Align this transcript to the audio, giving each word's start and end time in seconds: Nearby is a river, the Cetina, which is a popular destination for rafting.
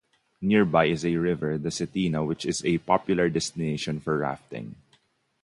Nearby 0.41 0.85
is 0.85 1.05
a 1.05 1.15
river, 1.17 1.59
the 1.59 1.69
Cetina, 1.69 2.25
which 2.25 2.43
is 2.43 2.65
a 2.65 2.79
popular 2.79 3.29
destination 3.29 3.99
for 3.99 4.17
rafting. 4.17 4.73